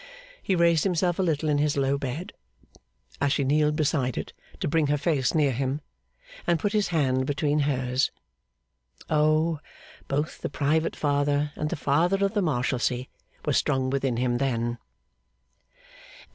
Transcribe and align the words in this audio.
He 0.41 0.55
raised 0.55 0.83
himself 0.83 1.19
a 1.19 1.21
little 1.21 1.47
in 1.47 1.59
his 1.59 1.77
low 1.77 1.95
bed, 1.95 2.33
as 3.21 3.31
she 3.33 3.43
kneeled 3.43 3.75
beside 3.75 4.17
it 4.17 4.33
to 4.59 4.67
bring 4.67 4.87
her 4.87 4.97
face 4.97 5.35
near 5.35 5.51
him; 5.51 5.79
and 6.47 6.57
put 6.59 6.73
his 6.73 6.87
hand 6.87 7.27
between 7.27 7.59
hers. 7.59 8.09
O! 9.11 9.59
Both 10.07 10.41
the 10.41 10.49
private 10.49 10.95
father 10.95 11.51
and 11.55 11.69
the 11.69 11.75
Father 11.75 12.25
of 12.25 12.33
the 12.33 12.41
Marshalsea 12.41 13.05
were 13.45 13.53
strong 13.53 13.91
within 13.91 14.17
him 14.17 14.39
then. 14.39 14.79